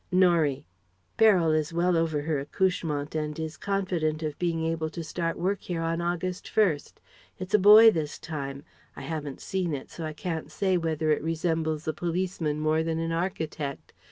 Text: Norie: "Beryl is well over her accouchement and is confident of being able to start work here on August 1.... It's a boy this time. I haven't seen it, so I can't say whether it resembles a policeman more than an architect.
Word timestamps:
Norie: 0.11 0.65
"Beryl 1.17 1.51
is 1.51 1.71
well 1.75 1.95
over 1.95 2.23
her 2.23 2.39
accouchement 2.39 3.13
and 3.13 3.37
is 3.37 3.55
confident 3.55 4.23
of 4.23 4.39
being 4.39 4.65
able 4.65 4.89
to 4.89 5.03
start 5.03 5.37
work 5.37 5.61
here 5.61 5.83
on 5.83 6.01
August 6.01 6.49
1.... 6.51 6.79
It's 7.37 7.53
a 7.53 7.59
boy 7.59 7.91
this 7.91 8.17
time. 8.17 8.63
I 8.95 9.01
haven't 9.03 9.41
seen 9.41 9.75
it, 9.75 9.91
so 9.91 10.03
I 10.03 10.13
can't 10.13 10.49
say 10.51 10.75
whether 10.75 11.11
it 11.11 11.21
resembles 11.21 11.87
a 11.87 11.93
policeman 11.93 12.59
more 12.59 12.81
than 12.81 12.97
an 12.97 13.11
architect. 13.11 13.93